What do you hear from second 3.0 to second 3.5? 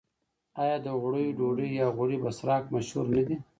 نه دي؟